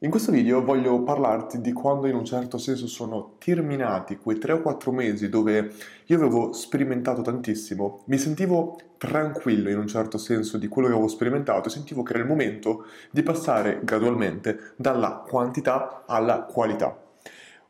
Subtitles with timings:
[0.00, 4.52] In questo video voglio parlarti di quando in un certo senso sono terminati quei 3
[4.52, 5.72] o 4 mesi dove
[6.04, 11.08] io avevo sperimentato tantissimo, mi sentivo tranquillo in un certo senso di quello che avevo
[11.08, 16.94] sperimentato e sentivo che era il momento di passare gradualmente dalla quantità alla qualità.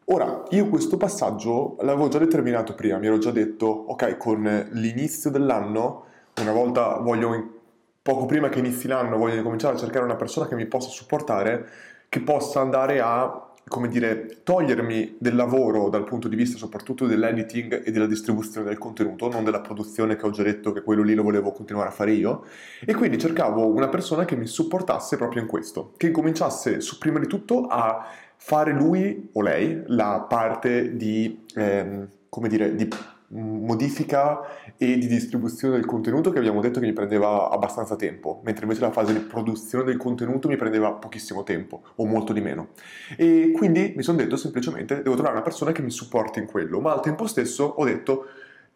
[0.06, 5.30] Ora, io questo passaggio l'avevo già determinato prima, mi ero già detto, ok, con l'inizio
[5.30, 6.06] dell'anno,
[6.40, 7.60] una volta voglio,
[8.02, 11.94] poco prima che inizi l'anno, voglio cominciare a cercare una persona che mi possa supportare,
[12.16, 17.82] che possa andare a, come dire, togliermi del lavoro dal punto di vista soprattutto dell'editing
[17.84, 21.14] e della distribuzione del contenuto, non della produzione che ho già detto che quello lì
[21.14, 22.46] lo volevo continuare a fare io.
[22.86, 27.18] E quindi cercavo una persona che mi supportasse proprio in questo, che incominciasse su, prima
[27.18, 32.88] di tutto a fare lui o lei la parte di, ehm, come dire, di
[33.28, 34.40] modifica
[34.76, 38.82] e di distribuzione del contenuto che abbiamo detto che mi prendeva abbastanza tempo, mentre invece
[38.82, 42.68] la fase di produzione del contenuto mi prendeva pochissimo tempo o molto di meno.
[43.16, 46.80] E quindi mi sono detto semplicemente devo trovare una persona che mi supporti in quello,
[46.80, 48.26] ma al tempo stesso ho detto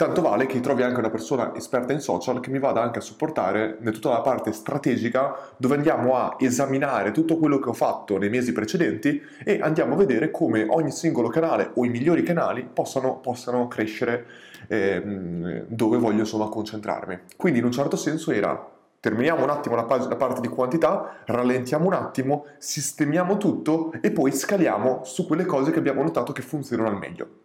[0.00, 3.02] Tanto vale che trovi anche una persona esperta in social che mi vada anche a
[3.02, 8.16] supportare in tutta la parte strategica dove andiamo a esaminare tutto quello che ho fatto
[8.16, 12.66] nei mesi precedenti e andiamo a vedere come ogni singolo canale o i migliori canali
[12.72, 14.24] possano, possano crescere
[14.68, 17.18] eh, dove voglio insomma concentrarmi.
[17.36, 18.70] Quindi in un certo senso era
[19.00, 24.10] terminiamo un attimo la, pag- la, parte di quantità, rallentiamo un attimo, sistemiamo tutto e
[24.12, 27.39] poi scaliamo su quelle cose che abbiamo notato che funzionano al meglio.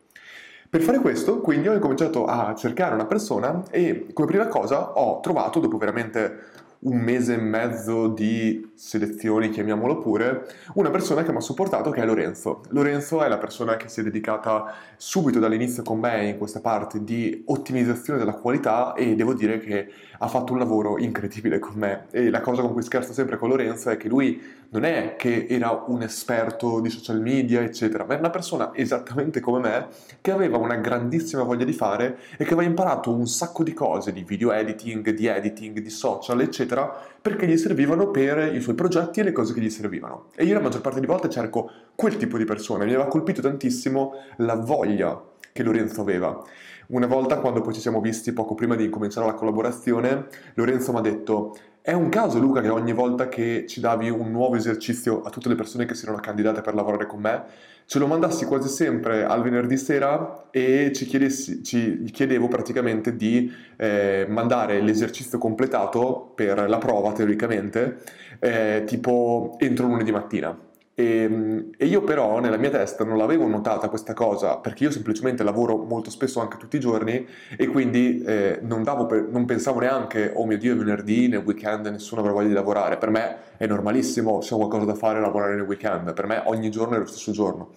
[0.70, 5.20] Per fare questo, quindi, ho cominciato a cercare una persona e come prima cosa ho
[5.20, 11.38] trovato, dopo veramente un mese e mezzo di selezioni, chiamiamolo pure, una persona che mi
[11.38, 12.62] ha supportato che è Lorenzo.
[12.70, 17.04] Lorenzo è la persona che si è dedicata subito dall'inizio con me in questa parte
[17.04, 22.06] di ottimizzazione della qualità e devo dire che ha fatto un lavoro incredibile con me.
[22.12, 25.46] E la cosa con cui scherzo sempre con Lorenzo è che lui non è che
[25.50, 29.88] era un esperto di social media, eccetera, ma è una persona esattamente come me
[30.22, 34.12] che aveva una grandissima voglia di fare e che aveva imparato un sacco di cose
[34.12, 39.20] di video editing, di editing, di social, eccetera, perché gli servivano per i suoi progetti
[39.20, 40.26] e le cose che gli servivano.
[40.36, 42.86] E io la maggior parte di volte cerco quel tipo di persone.
[42.86, 46.44] Mi aveva colpito tantissimo la voglia che Lorenzo aveva.
[46.88, 51.00] Una volta, quando poi ci siamo visti poco prima di cominciare la collaborazione, Lorenzo mi
[51.00, 55.22] ha detto è un caso, Luca, che ogni volta che ci davi un nuovo esercizio
[55.22, 57.44] a tutte le persone che si erano candidate per lavorare con me,
[57.86, 63.54] ce lo mandassi quasi sempre al venerdì sera e ci, chiedessi, ci chiedevo praticamente di
[63.78, 68.00] eh, mandare l'esercizio completato per la prova, teoricamente,
[68.40, 70.58] eh, tipo entro lunedì mattina.
[70.98, 74.92] E, ehm, e, io però nella mia testa non l'avevo notata questa cosa perché io
[74.92, 79.82] semplicemente lavoro molto spesso anche tutti i giorni e quindi eh, non, per, non, pensavo
[79.82, 82.98] neanche oh mio dio è venerdì, nel weekend nessuno avrà voglia di lavorare.
[82.98, 86.14] Per me è normalissimo se ho qualcosa da fare lavorare nel weekend.
[86.14, 87.72] Per me ogni giorno è lo stesso giorno.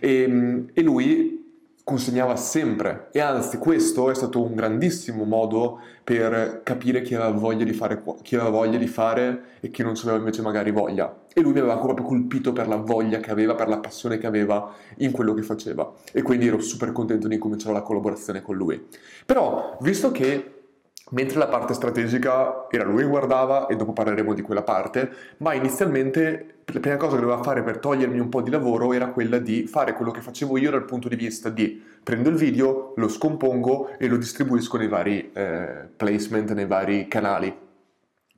[0.00, 1.43] E, ehm, e lui
[1.84, 3.08] consegnava sempre.
[3.12, 8.02] E anzi questo è stato un grandissimo modo per capire chi aveva voglia di fare,
[8.22, 11.22] chi aveva voglia di fare e chi non aveva invece magari voglia.
[11.32, 14.26] E lui mi aveva proprio colpito per la voglia che aveva, per la passione che
[14.26, 15.92] aveva in quello che faceva.
[16.10, 18.82] E quindi ero super contento di cominciare la collaborazione con lui.
[19.26, 20.53] Però visto che
[21.14, 25.54] mentre la parte strategica era lui che guardava e dopo parleremo di quella parte, ma
[25.54, 29.38] inizialmente la prima cosa che doveva fare per togliermi un po' di lavoro era quella
[29.38, 33.08] di fare quello che facevo io dal punto di vista di prendo il video, lo
[33.08, 37.62] scompongo e lo distribuisco nei vari eh, placement, nei vari canali.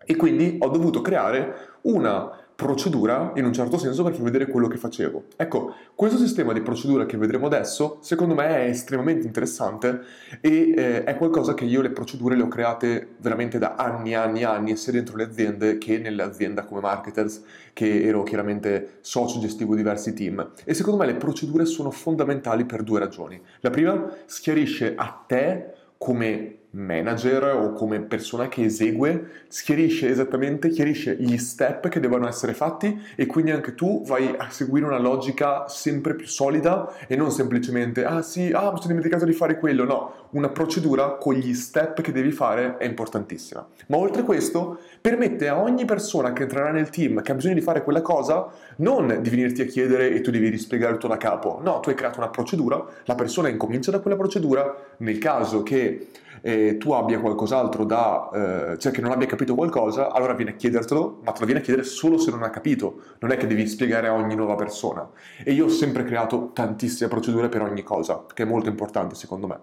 [0.08, 4.66] E quindi ho dovuto creare una procedura in un certo senso per far vedere quello
[4.66, 5.24] che facevo.
[5.36, 10.00] Ecco, questo sistema di procedura che vedremo adesso secondo me è estremamente interessante
[10.40, 14.14] e eh, è qualcosa che io le procedure le ho create veramente da anni e
[14.14, 17.42] anni e anni sia dentro le aziende che nell'azienda come marketers
[17.74, 22.82] che ero chiaramente socio gestivo diversi team e secondo me le procedure sono fondamentali per
[22.82, 23.38] due ragioni.
[23.60, 31.16] La prima schiarisce a te come manager o come persona che esegue chiarisce esattamente, chiarisce
[31.18, 35.66] gli step che devono essere fatti e quindi anche tu vai a seguire una logica
[35.68, 39.84] sempre più solida e non semplicemente ah sì, ah mi sono dimenticato di fare quello,
[39.84, 43.66] no, una procedura con gli step che devi fare è importantissima.
[43.86, 47.54] Ma oltre a questo permette a ogni persona che entrerà nel team che ha bisogno
[47.54, 51.16] di fare quella cosa non di venirti a chiedere e tu devi rispiegare tutto da
[51.16, 55.62] capo, no, tu hai creato una procedura, la persona incomincia da quella procedura, nel caso
[55.62, 56.08] che
[56.40, 58.30] eh, tu abbia qualcos'altro da,
[58.72, 61.60] eh, cioè che non abbia capito qualcosa, allora viene a chiedertelo, ma te lo viene
[61.60, 64.54] a chiedere solo se non ha capito, non è che devi spiegare a ogni nuova
[64.54, 65.08] persona.
[65.44, 69.46] E io ho sempre creato tantissime procedure per ogni cosa, che è molto importante secondo
[69.46, 69.58] me.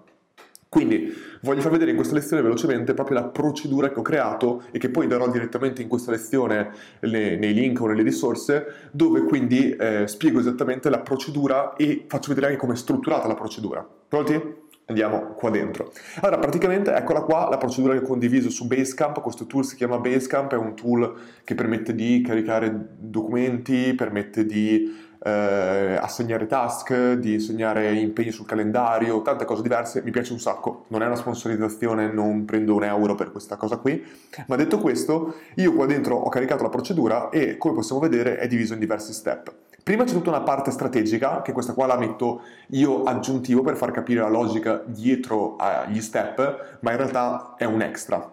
[0.73, 4.79] Quindi voglio far vedere in questa lezione velocemente proprio la procedura che ho creato e
[4.79, 6.71] che poi darò direttamente in questa lezione
[7.01, 12.29] le, nei link o nelle risorse, dove quindi eh, spiego esattamente la procedura e faccio
[12.29, 13.87] vedere anche come è strutturata la procedura.
[14.07, 14.62] Pronti?
[14.85, 15.93] Andiamo qua dentro.
[16.19, 19.21] Allora, praticamente eccola qua la procedura che ho condiviso su Basecamp.
[19.21, 21.13] Questo tool si chiama Basecamp, è un tool
[21.45, 29.21] che permette di caricare documenti, permette di eh, assegnare task, di segnare impegni sul calendario,
[29.21, 30.85] tante cose diverse, mi piace un sacco.
[30.87, 34.03] Non è una sponsorizzazione, non prendo un euro per questa cosa qui,
[34.47, 38.47] ma detto questo, io qua dentro ho caricato la procedura e come possiamo vedere è
[38.47, 39.53] diviso in diversi step.
[39.83, 43.91] Prima c'è tutta una parte strategica, che questa qua la metto io aggiuntivo per far
[43.91, 48.32] capire la logica dietro agli step, ma in realtà è un extra.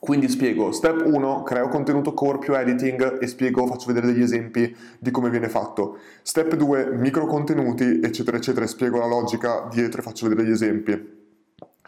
[0.00, 4.74] Quindi spiego, step 1, creo contenuto core più editing e spiego, faccio vedere degli esempi
[4.98, 5.98] di come viene fatto.
[6.22, 11.17] Step 2, micro contenuti, eccetera, eccetera, spiego la logica dietro e faccio vedere gli esempi.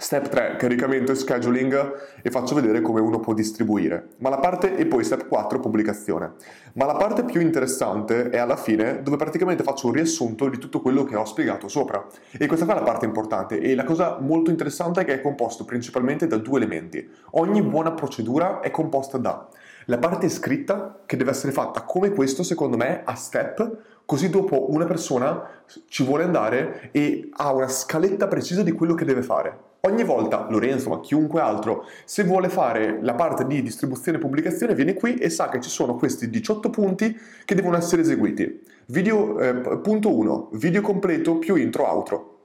[0.01, 1.93] Step 3, caricamento e scheduling
[2.23, 4.13] e faccio vedere come uno può distribuire.
[4.21, 6.33] Ma la parte, e poi step 4, pubblicazione.
[6.73, 10.81] Ma la parte più interessante è alla fine dove praticamente faccio un riassunto di tutto
[10.81, 12.03] quello che ho spiegato sopra.
[12.31, 15.21] E questa qua è la parte importante e la cosa molto interessante è che è
[15.21, 17.07] composto principalmente da due elementi.
[17.33, 19.49] Ogni buona procedura è composta da
[19.85, 24.73] la parte scritta che deve essere fatta come questo secondo me a step così dopo
[24.73, 25.43] una persona
[25.89, 30.47] ci vuole andare e ha una scaletta precisa di quello che deve fare Ogni volta
[30.51, 35.15] Lorenzo, ma chiunque altro, se vuole fare la parte di distribuzione e pubblicazione, viene qui
[35.15, 38.61] e sa che ci sono questi 18 punti che devono essere eseguiti.
[38.87, 42.41] Video, eh, punto 1, video completo più intro outro.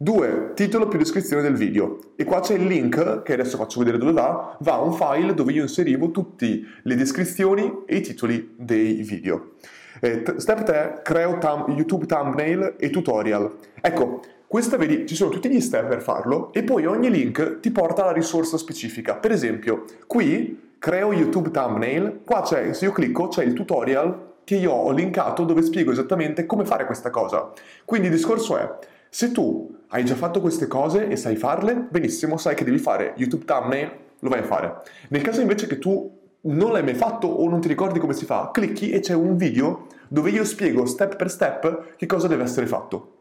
[0.00, 0.52] 2.
[0.54, 1.98] Titolo più descrizione del video.
[2.16, 5.34] E qua c'è il link, che adesso faccio vedere dove va, va a un file
[5.34, 9.54] dove io inserivo tutte le descrizioni e i titoli dei video.
[10.00, 11.00] Eh, step 3.
[11.02, 13.56] Creo tam- YouTube thumbnail e tutorial.
[13.80, 17.70] Ecco, questa vedi, ci sono tutti gli step per farlo e poi ogni link ti
[17.70, 19.16] porta alla risorsa specifica.
[19.16, 24.56] Per esempio, qui creo YouTube thumbnail, qua c'è, se io clicco, c'è il tutorial che
[24.56, 27.52] io ho linkato dove spiego esattamente come fare questa cosa.
[27.84, 28.74] Quindi il discorso è,
[29.10, 33.12] se tu hai già fatto queste cose e sai farle, benissimo, sai che devi fare
[33.16, 34.76] YouTube thumbnail, lo vai a fare.
[35.08, 36.10] Nel caso invece che tu
[36.40, 39.36] non l'hai mai fatto o non ti ricordi come si fa, clicchi e c'è un
[39.36, 43.17] video dove io spiego step per step che cosa deve essere fatto.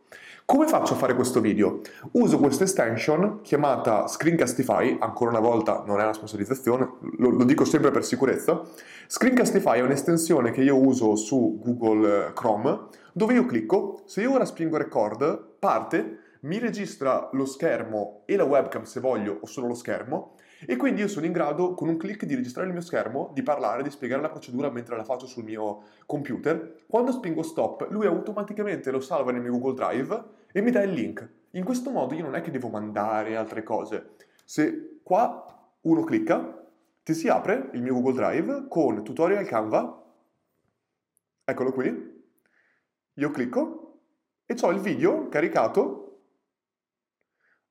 [0.50, 1.82] Come faccio a fare questo video?
[2.12, 7.66] Uso questa extension chiamata Screencastify, ancora una volta non è una sponsorizzazione, lo, lo dico
[7.66, 8.62] sempre per sicurezza.
[9.08, 14.46] Screencastify è un'estensione che io uso su Google Chrome, dove io clicco, se io ora
[14.46, 19.76] spingo record, parte, mi registra lo schermo e la webcam se voglio o solo lo
[19.76, 20.36] schermo,
[20.66, 23.44] e quindi io sono in grado, con un clic, di registrare il mio schermo, di
[23.44, 26.84] parlare, di spiegare la procedura mentre la faccio sul mio computer.
[26.88, 30.92] Quando spingo stop, lui automaticamente lo salva nel mio Google Drive e mi dà il
[30.92, 31.30] link.
[31.52, 34.16] In questo modo io non è che devo mandare altre cose.
[34.44, 35.46] Se qua
[35.82, 36.66] uno clicca,
[37.04, 40.04] ti si apre il mio Google Drive con tutorial Canva.
[41.44, 42.16] Eccolo qui.
[43.14, 44.00] Io clicco
[44.46, 46.07] e ho il video caricato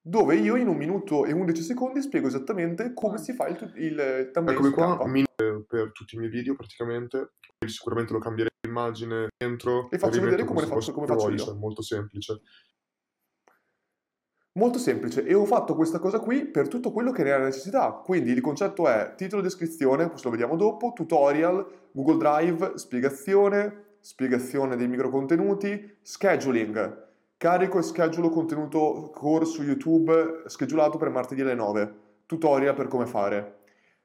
[0.08, 4.30] dove io in un minuto e 11 secondi spiego esattamente come si fa il, il
[4.32, 5.24] thumbnail Eccomi qua, min-
[5.66, 7.32] per tutti i miei video praticamente,
[7.66, 11.50] sicuramente lo cambierei l'immagine dentro e faccio vedere come, faccio, come faccio io.
[11.50, 12.40] È molto semplice.
[14.52, 17.90] Molto semplice e ho fatto questa cosa qui per tutto quello che ne ha necessità.
[17.90, 24.76] Quindi il concetto è titolo descrizione, questo lo vediamo dopo, tutorial, Google Drive, spiegazione, spiegazione
[24.76, 27.05] dei microcontenuti, scheduling,
[27.38, 31.94] Carico e schedulo contenuto core su YouTube schedulato per martedì alle 9.
[32.24, 33.58] Tutorial per come fare.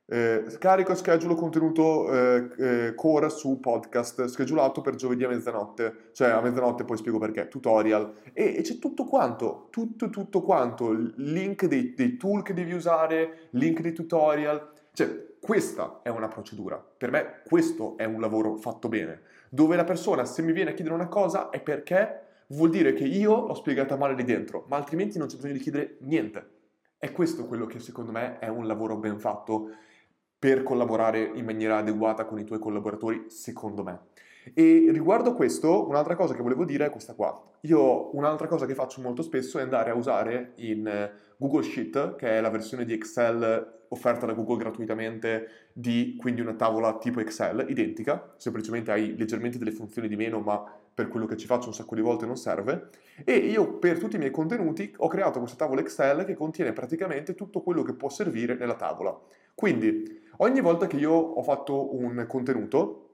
[0.06, 6.10] Eh, carico e schedulo contenuto eh, eh, core su podcast schedulato per giovedì a mezzanotte.
[6.12, 7.48] Cioè a mezzanotte poi spiego perché.
[7.48, 8.16] Tutorial.
[8.34, 9.68] E, e c'è tutto quanto.
[9.70, 10.92] Tutto, tutto quanto.
[11.16, 14.72] Link dei, dei tool che devi usare, link dei tutorial.
[14.92, 16.76] Cioè, questa è una procedura.
[16.76, 19.22] Per me questo è un lavoro fatto bene.
[19.48, 23.04] Dove la persona se mi viene a chiedere una cosa è perché vuol dire che
[23.04, 26.50] io l'ho spiegata male lì dentro, ma altrimenti non c'è bisogno di chiedere niente.
[26.98, 29.70] È questo quello che secondo me è un lavoro ben fatto
[30.38, 34.00] per collaborare in maniera adeguata con i tuoi collaboratori, secondo me.
[34.54, 37.40] E riguardo questo, un'altra cosa che volevo dire è questa qua.
[37.62, 42.16] Io un'altra cosa che faccio molto spesso è andare a usare in eh, Google Sheet,
[42.16, 47.20] che è la versione di Excel offerta da Google gratuitamente di quindi una tavola tipo
[47.20, 51.68] Excel, identica, semplicemente hai leggermente delle funzioni di meno, ma per quello che ci faccio
[51.68, 52.90] un sacco di volte non serve.
[53.24, 57.36] E io per tutti i miei contenuti ho creato questa tavola Excel che contiene praticamente
[57.36, 59.18] tutto quello che può servire nella tavola.
[59.56, 63.08] Quindi ogni volta che io ho fatto un contenuto,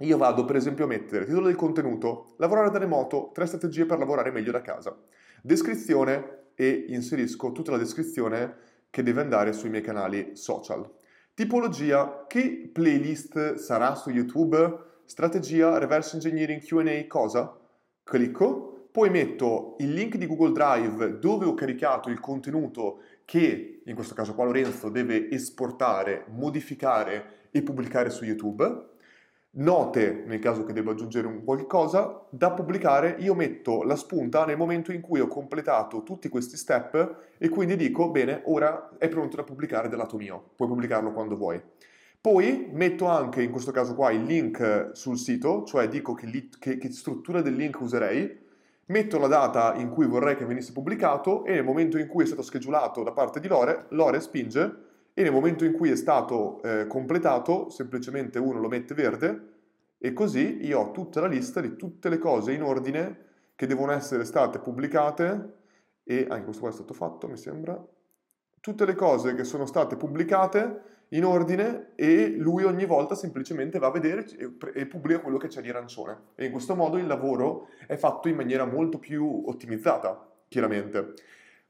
[0.00, 3.98] io vado per esempio a mettere titolo del contenuto, lavorare da remoto, tre strategie per
[3.98, 4.96] lavorare meglio da casa,
[5.42, 8.56] descrizione, e inserisco tutta la descrizione
[8.90, 10.88] che deve andare sui miei canali social.
[11.34, 14.92] Tipologia, che playlist sarà su YouTube?
[15.06, 17.56] Strategia, reverse engineering, QA, cosa?
[18.02, 23.94] Clicco, poi metto il link di Google Drive dove ho caricato il contenuto che, in
[23.94, 28.92] questo caso qua Lorenzo, deve esportare, modificare e pubblicare su YouTube.
[29.56, 34.56] Note nel caso che devo aggiungere un qualcosa da pubblicare io metto la spunta nel
[34.56, 39.36] momento in cui ho completato tutti questi step e quindi dico bene ora è pronto
[39.36, 40.50] da pubblicare del lato mio.
[40.56, 41.60] Puoi pubblicarlo quando vuoi
[42.24, 46.48] poi metto anche in questo caso qua il link sul sito cioè dico che, li,
[46.58, 48.40] che, che struttura del link userei
[48.86, 52.26] metto la data in cui vorrei che venisse pubblicato e nel momento in cui è
[52.26, 54.76] stato schedulato da parte di Lore Lore spinge
[55.12, 59.48] e nel momento in cui è stato eh, completato semplicemente uno lo mette verde
[59.98, 63.18] e così io ho tutta la lista di tutte le cose in ordine
[63.54, 65.56] che devono essere state pubblicate
[66.02, 67.78] e anche questo qua è stato fatto mi sembra
[68.60, 73.88] tutte le cose che sono state pubblicate in ordine e lui ogni volta semplicemente va
[73.88, 74.26] a vedere
[74.74, 76.18] e pubblica quello che c'è di arancione.
[76.34, 81.14] E in questo modo il lavoro è fatto in maniera molto più ottimizzata chiaramente.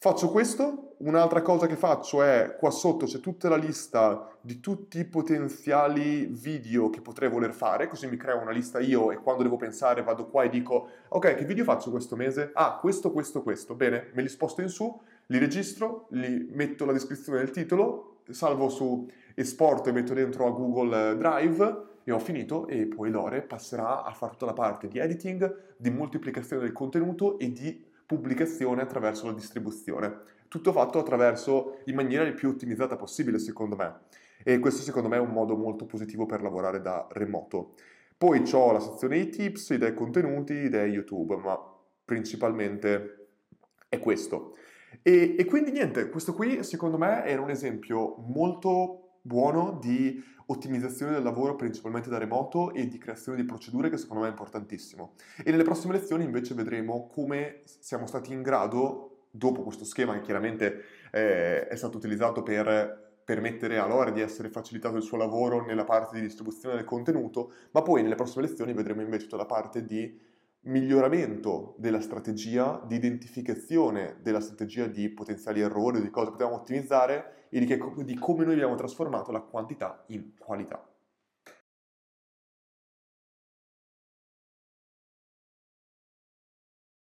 [0.05, 4.99] Faccio questo, un'altra cosa che faccio è, qua sotto c'è tutta la lista di tutti
[4.99, 9.43] i potenziali video che potrei voler fare, così mi creo una lista io e quando
[9.43, 12.50] devo pensare vado qua e dico, ok, che video faccio questo mese?
[12.53, 16.93] Ah, questo, questo, questo, bene, me li sposto in su, li registro, li metto la
[16.93, 22.66] descrizione del titolo, salvo su esporto e metto dentro a Google Drive e ho finito
[22.66, 27.38] e poi Lore passerà a fare tutta la parte di editing, di moltiplicazione del contenuto
[27.38, 30.33] e di pubblicazione attraverso la distribuzione.
[30.49, 34.00] Tutto fatto attraverso in maniera il più ottimizzata possibile, secondo me.
[34.43, 37.75] E questo secondo me è un modo molto positivo per lavorare da remoto.
[38.16, 41.59] Poi ho la sezione i tips, idee contenuti, idee YouTube, ma
[42.04, 43.28] principalmente
[43.88, 44.57] è questo.
[45.03, 51.13] E, e, quindi niente, questo qui secondo me era un esempio molto buono di ottimizzazione
[51.13, 55.15] del lavoro principalmente da remoto e di creazione di procedure che secondo me è importantissimo.
[55.43, 60.21] E nelle prossime lezioni invece vedremo come siamo stati in grado, dopo questo schema che
[60.21, 65.65] chiaramente eh, è stato utilizzato per permettere a Lore di essere facilitato il suo lavoro
[65.65, 69.47] nella parte di distribuzione del contenuto, ma poi nelle prossime lezioni vedremo invece tutta la
[69.47, 70.33] parte di
[70.64, 77.59] miglioramento della strategia, di identificazione della strategia di potenziali errori, di cosa potevamo ottimizzare e
[77.61, 80.94] di, che, di come noi abbiamo trasformato la quantità in qualità.